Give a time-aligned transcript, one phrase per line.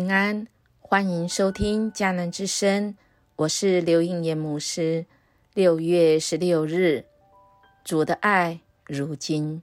[0.00, 0.46] 平安，
[0.80, 2.96] 欢迎收听迦南之声，
[3.36, 5.04] 我是刘应言牧师。
[5.52, 7.04] 六月十六日，
[7.84, 9.60] 主的爱如今。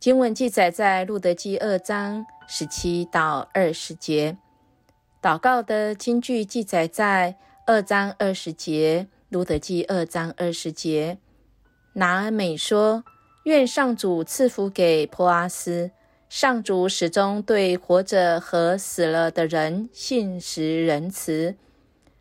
[0.00, 4.36] 经文记载在路德记二章十七到二十节。
[5.22, 11.18] 祷告的经句记载在二章二十节，路德记二章二十节。
[11.92, 13.04] 拿尔美说
[13.46, 15.92] ：“愿上主赐福给波阿斯。”
[16.30, 21.56] 上主始终对活着和死了的人信实仁慈。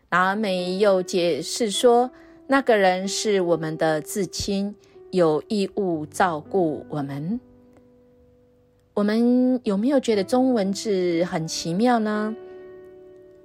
[0.09, 2.09] 拿美又解释说，
[2.47, 4.73] 那个人是我们的至亲，
[5.11, 7.39] 有义务照顾我们。
[8.95, 12.35] 我们有没有觉得中文字很奇妙呢？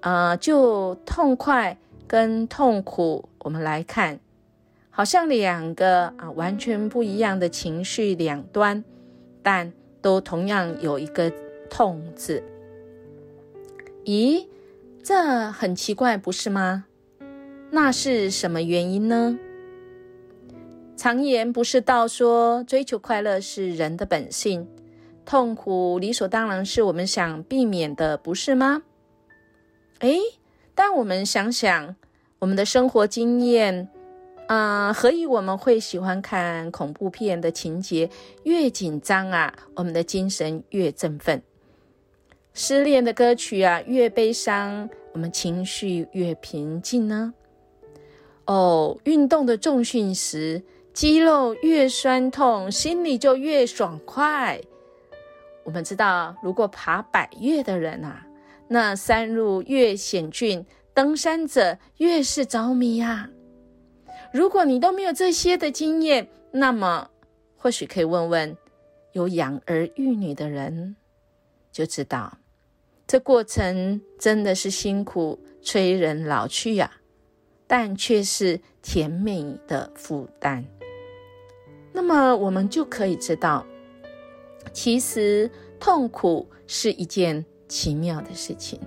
[0.01, 1.77] 啊，就痛快
[2.09, 4.19] 跟痛苦，我们来看，
[4.89, 8.83] 好像两个啊完全不一样的情绪两端，
[9.43, 9.71] 但。
[10.05, 11.33] 都同样有一个
[11.71, 12.43] “痛”字，
[14.05, 14.47] 咦，
[15.03, 16.85] 这很奇怪，不是吗？
[17.71, 19.39] 那是什么原因呢？
[20.95, 24.69] 常言不是道说，追求快乐是人的本性，
[25.25, 28.83] 痛苦理所当然是我们想避免的，不是吗？
[30.01, 30.21] 诶，
[30.75, 31.97] 但我们想想
[32.41, 33.89] 我们的生活经验。
[34.47, 38.11] 啊，何以我们会喜欢看恐怖片的情节？
[38.43, 41.41] 越紧张啊，我们的精神越振奋；
[42.53, 47.33] 失恋的歌曲啊，越悲伤，我们情绪越平静呢？
[48.45, 54.61] 哦，运动的重训时，肌肉越酸痛，心里就越爽快。
[55.65, 58.27] 我们知道，如果爬百越的人啊，
[58.69, 63.31] 那山路越险峻，登山者越是着迷呀。
[64.35, 67.09] 如果你都没有这些的经验，那么
[67.57, 68.57] 或许可以问问
[69.13, 70.97] 有养儿育女的人，
[71.71, 72.37] 就知道
[73.07, 76.91] 这过程真的是辛苦、催人老去呀，
[77.69, 80.65] 但却是甜美的负担。
[81.93, 83.65] 那么我们就可以知道，
[84.73, 88.81] 其实痛苦是一件奇妙的事情。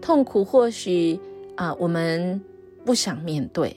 [0.00, 1.20] 痛苦或许
[1.56, 2.42] 啊，我们
[2.86, 3.76] 不想面对。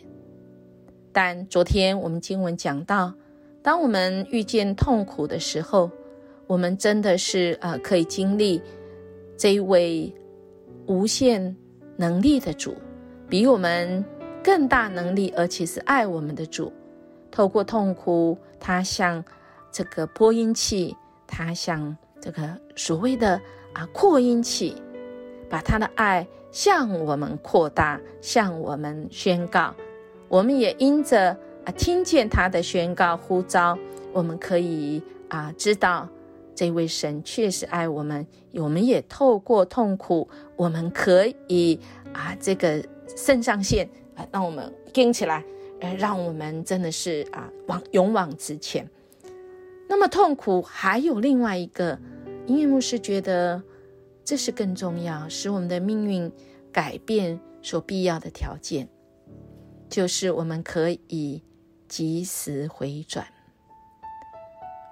[1.13, 3.13] 但昨天我们经文讲到，
[3.61, 5.91] 当我们遇见痛苦的时候，
[6.47, 8.59] 我们真的是呃可以经历
[9.37, 10.11] 这一位
[10.87, 11.55] 无限
[11.95, 12.75] 能力的主，
[13.29, 14.03] 比我们
[14.43, 16.73] 更大能力，而且是爱我们的主。
[17.29, 19.23] 透过痛苦，他像
[19.71, 20.95] 这个播音器，
[21.27, 23.39] 他像这个所谓的
[23.73, 24.75] 啊扩音器，
[25.47, 29.73] 把他的爱向我们扩大，向我们宣告。
[30.33, 31.29] 我们也因着
[31.63, 33.77] 啊听见他的宣告呼召，
[34.11, 36.09] 我们可以啊知道
[36.55, 38.25] 这位神确实爱我们。
[38.53, 41.79] 我们也透过痛苦，我们可以
[42.13, 42.83] 啊这个
[43.15, 45.45] 肾上腺啊让我们硬起来，
[45.81, 48.89] 呃让我们真的是啊往勇往直前。
[49.87, 51.99] 那么痛苦还有另外一个，
[52.47, 53.61] 音乐牧师觉得
[54.25, 56.31] 这是更重要，使我们的命运
[56.71, 58.89] 改变所必要的条件。
[59.93, 61.43] 就是我们可以
[61.87, 63.27] 及时回转。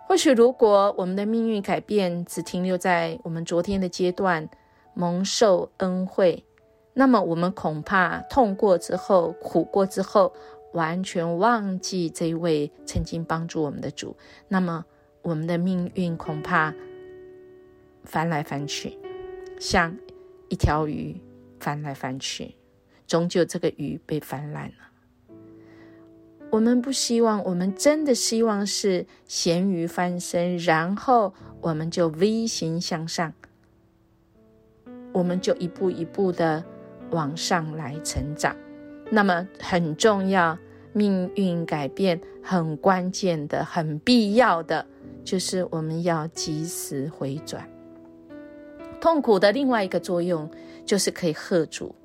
[0.07, 4.47] 或许，如果我们的命运改变只停留在我们昨天的阶段，
[4.93, 6.45] 蒙受恩惠，
[6.93, 10.31] 那么我们恐怕痛过之后、苦过之后，
[10.73, 14.15] 完全忘记这一位曾经帮助我们的主，
[14.49, 14.85] 那么
[15.23, 16.71] 我们的命运恐怕
[18.03, 18.99] 翻来翻去，
[19.59, 19.97] 像
[20.49, 21.19] 一条鱼
[21.59, 22.55] 翻来翻去，
[23.07, 24.90] 终究这个鱼被翻烂了。
[26.51, 33.33] 我们不希望，我们真的希望是咸鱼翻身，然后我们就 V 型向上，
[35.13, 36.61] 我们就一步一步的
[37.11, 38.53] 往上来成长。
[39.09, 40.57] 那么很重要，
[40.91, 44.85] 命运改变很关键的、很必要的，
[45.23, 47.65] 就是我们要及时回转。
[48.99, 50.51] 痛苦的另外一个作用，
[50.85, 51.95] 就是可以喝阻，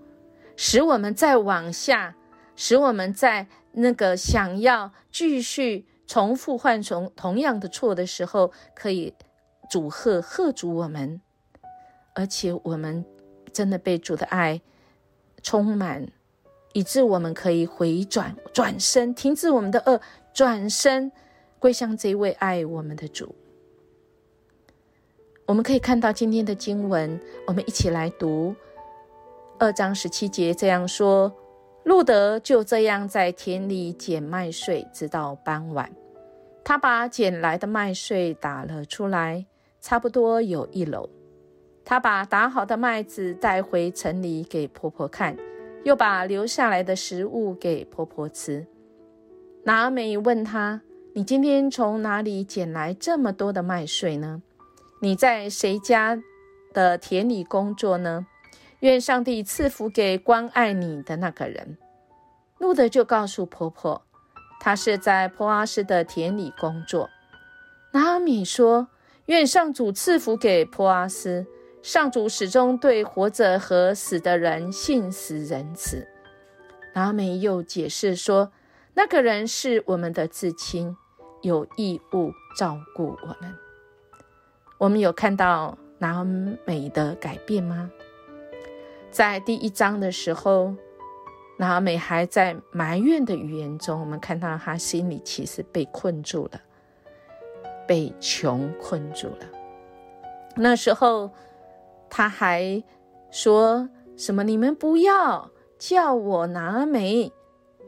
[0.54, 2.14] 使我们再往下，
[2.54, 3.48] 使我们在。
[3.78, 9.12] 那个想要继续重复犯同同样的错的时候，可以
[9.68, 11.20] 主贺贺主我们，
[12.14, 13.04] 而且我们
[13.52, 14.62] 真的被主的爱
[15.42, 16.08] 充满，
[16.72, 20.00] 以致我们可以回转转身，停止我们的恶，
[20.32, 21.12] 转身
[21.58, 23.34] 归向这位爱我们的主。
[25.44, 28.56] 我们可以看到今天的经文，我们一起来读
[29.58, 31.30] 二章十七节这样说。
[31.86, 35.88] 路德就这样在田里捡麦穗，直到傍晚。
[36.64, 39.46] 他把捡来的麦穗打了出来，
[39.80, 41.08] 差不多有一篓。
[41.84, 45.36] 她把打好的麦子带回城里给婆婆看，
[45.84, 48.66] 又把留下来的食物给婆婆吃。
[49.62, 50.80] 拿美问他
[51.14, 54.42] ：“你今天从哪里捡来这么多的麦穗呢？
[55.00, 56.20] 你在谁家
[56.72, 58.26] 的田里工作呢？
[58.80, 61.78] 愿上帝赐福给关爱你的那个人。”
[62.58, 64.02] 路德就告诉婆婆，
[64.60, 67.10] 他是在波阿斯的田里工作。
[67.92, 68.88] 拿阿米说
[69.26, 71.46] ：“愿上主赐福给波阿斯。
[71.82, 76.08] 上主始终对活着和死的人信实仁慈。”
[76.94, 78.50] 拿阿米又解释说
[78.94, 80.96] ：“那个人是我们的至亲，
[81.42, 83.54] 有义务照顾我们。”
[84.78, 87.90] 我们有看到拿阿美的改变吗？
[89.16, 90.74] 在第一章的时候。
[91.58, 96.60] 拿美还在埋怨的语言中，我们看到她心里其实被困住了，
[97.88, 99.48] 被穷困住了。
[100.54, 101.30] 那时候，
[102.10, 102.84] 他还
[103.30, 107.32] 说什么：“你们不要叫我拿美，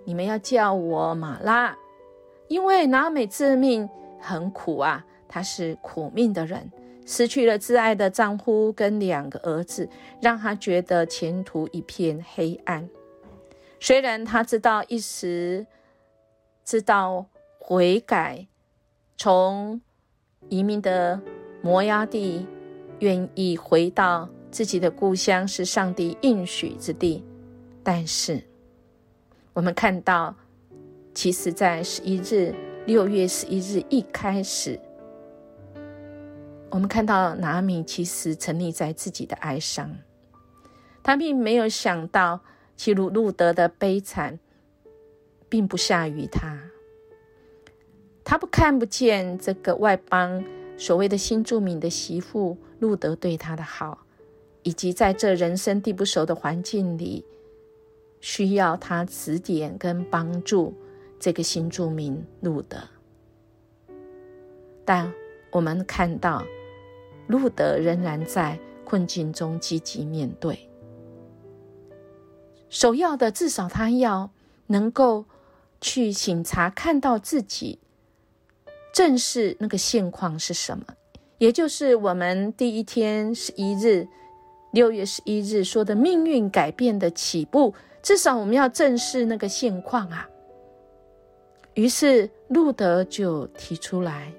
[0.04, 1.76] 你们要叫我马拉，
[2.46, 3.86] 因为拿美致命
[4.19, 6.72] 很苦啊，她是苦命的人，
[7.08, 9.88] 失去了挚爱的丈夫跟两个儿子，
[10.20, 12.87] 让她觉得前途一片黑暗。”
[13.81, 15.66] 虽然他知道一时
[16.64, 17.25] 知道
[17.58, 18.46] 悔改，
[19.16, 19.81] 从
[20.49, 21.19] 移民的
[21.62, 22.46] 摩崖地
[22.99, 27.25] 愿意回到自己的故乡是上帝应许之地，
[27.82, 28.43] 但是
[29.54, 30.34] 我们看到，
[31.14, 32.52] 其实，在十一日
[32.84, 34.78] 六月十一日一开始，
[36.70, 39.96] 我们看到拿米其实沉溺在自己的哀伤，
[41.02, 42.40] 他并没有想到。
[42.78, 44.38] 其如路德的悲惨，
[45.48, 46.62] 并不下于他。
[48.22, 50.44] 他不看不见这个外邦
[50.76, 54.06] 所谓的新住民的媳妇路德对他的好，
[54.62, 57.24] 以及在这人生地不熟的环境里，
[58.20, 60.72] 需要他指点跟帮助
[61.18, 62.78] 这个新住民路德。
[64.84, 65.12] 但
[65.50, 66.44] 我们看到
[67.28, 70.69] 路德仍然在困境中积极面对。
[72.69, 74.30] 首要的，至少他要
[74.66, 75.25] 能够
[75.80, 77.78] 去醒察，看到自己
[78.92, 80.84] 正视那个现况是什么，
[81.38, 84.08] 也就是我们第一天十一日，
[84.72, 87.75] 六月十一日说的命运改变的起步。
[88.00, 90.28] 至少我们要正视那个现况啊。
[91.75, 94.32] 于是路德就提出来，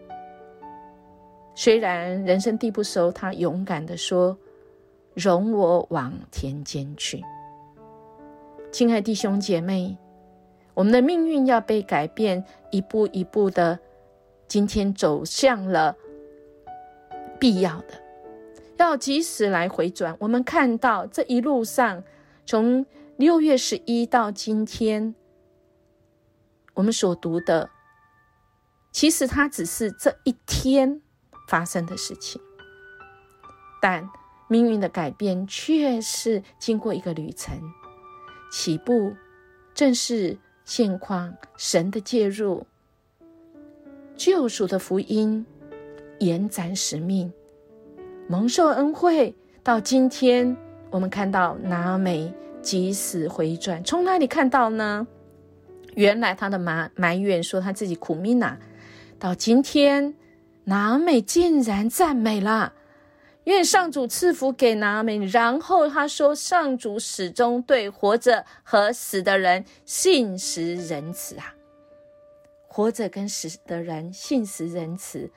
[1.61, 4.37] 虽然人生地不熟，他勇敢的说
[5.13, 7.21] ：“容我往田间去。”
[8.71, 9.97] 亲爱弟兄姐妹，
[10.73, 13.77] 我们的命运要被改变，一步一步的，
[14.47, 15.97] 今天走向了
[17.37, 18.01] 必要的，
[18.77, 20.15] 要及时来回转。
[20.21, 22.01] 我们看到这一路上，
[22.45, 22.85] 从
[23.17, 25.13] 六月十一到今天，
[26.75, 27.69] 我们所读的，
[28.93, 31.01] 其实它只是这一天
[31.49, 32.39] 发生的事情，
[33.81, 34.07] 但
[34.47, 37.59] 命运的改变却是经过一个旅程。
[38.51, 39.15] 起步
[39.73, 42.67] 正是现况，神的介入，
[44.15, 45.43] 救赎的福音，
[46.19, 47.33] 延展使命，
[48.27, 49.35] 蒙受恩惠。
[49.63, 50.55] 到今天，
[50.91, 55.07] 我们看到拿美及时回转，从哪里看到呢？
[55.95, 58.57] 原来他的埋埋怨说他自己苦命呐，
[59.17, 60.15] 到今天
[60.69, 62.73] 拿美竟然赞美了。
[63.45, 65.17] 愿上主赐福给拿美。
[65.25, 71.55] 然后他说：“上主始终对活着和死的人信实仁慈啊！
[72.67, 75.31] 活着跟死的人信实仁慈，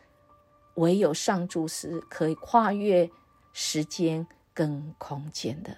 [0.75, 3.09] 唯有上主是可以跨越
[3.55, 5.75] 时间跟空间的。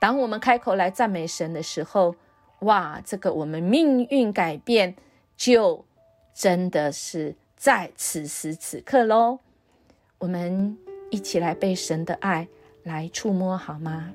[0.00, 2.14] 当我们开口来赞美神的时候，
[2.60, 4.96] 哇，这个我们命运改变
[5.36, 5.84] 就
[6.34, 9.40] 真的是在此时此刻喽！
[10.16, 10.74] 我们。”
[11.10, 12.46] 一起来被神的爱
[12.82, 14.12] 来触摸好吗？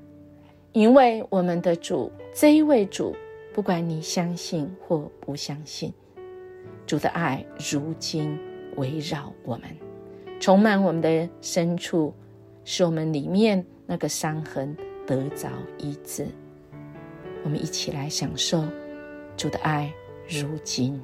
[0.73, 3.15] 因为我们的主这一位主，
[3.51, 5.91] 不管你相信或不相信，
[6.85, 8.37] 主的爱如今
[8.75, 9.63] 围绕我们，
[10.39, 12.13] 充满我们的深处，
[12.63, 16.27] 使我们里面那个伤痕得着医治。
[17.43, 18.63] 我们一起来享受
[19.35, 19.91] 主的爱
[20.29, 21.01] 如今。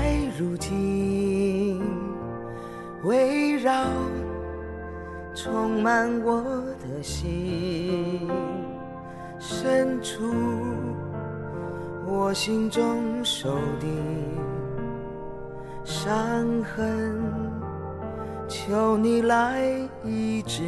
[0.00, 1.78] 爱如今
[3.04, 3.84] 围绕，
[5.34, 6.42] 充满我
[6.80, 8.26] 的心
[9.38, 10.24] 深处，
[12.06, 13.86] 我心中受的
[15.84, 16.16] 伤
[16.62, 17.20] 痕，
[18.48, 19.60] 求你来
[20.02, 20.62] 医治。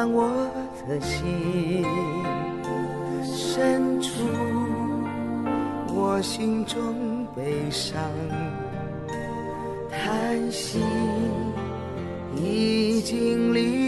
[0.00, 0.30] 满我
[0.88, 1.84] 的心
[3.22, 4.10] 深处，
[5.94, 8.00] 我心中悲伤
[9.90, 10.78] 叹息
[12.34, 13.79] 已经离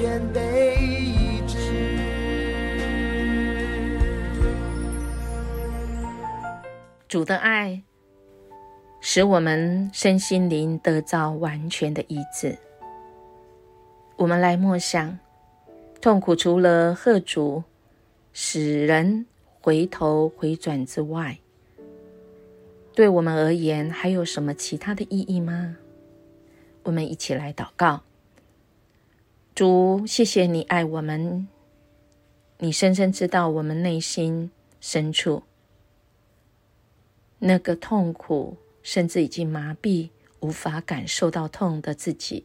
[0.00, 1.58] 全被医治。
[7.08, 7.82] 主的爱
[9.00, 12.56] 使我们身心灵得到完全的医治。
[14.14, 15.18] 我们来默想，
[16.00, 17.64] 痛苦除了贺主
[18.32, 19.26] 使人
[19.60, 21.40] 回头回转之外，
[22.94, 25.76] 对我们而言还有什么其他的意义吗？
[26.84, 28.02] 我们一起来祷告。
[29.58, 31.48] 主，谢谢你爱我们，
[32.58, 35.42] 你深深知道我们内心深处
[37.40, 42.44] 那个痛苦，甚至已经麻痹、无法感受到痛的自己，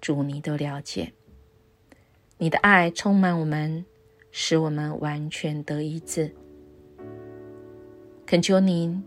[0.00, 1.12] 主你都了解。
[2.38, 3.84] 你的爱充满我们，
[4.30, 6.34] 使我们完全得医治。
[8.24, 9.04] 恳求您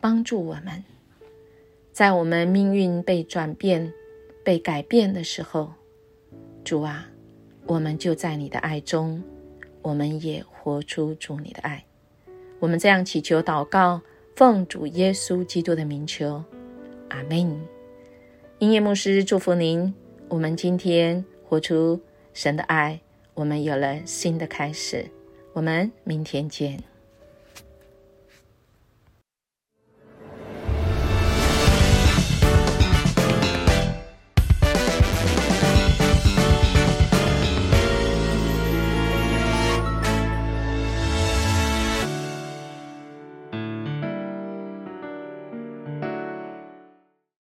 [0.00, 0.82] 帮助我们，
[1.92, 3.92] 在我们命运被转变、
[4.42, 5.74] 被改变的时候，
[6.66, 7.08] 主啊，
[7.64, 9.22] 我们就在你的爱中，
[9.82, 11.84] 我们也活出主你的爱。
[12.58, 14.02] 我们这样祈求祷告。
[14.34, 16.42] 奉主耶稣基督的名求，
[17.08, 17.64] 阿门。
[18.58, 19.94] 音乐牧师祝福您。
[20.28, 21.98] 我们今天活出
[22.34, 23.00] 神的爱，
[23.34, 25.06] 我们有了新的开始。
[25.52, 26.95] 我们明天见。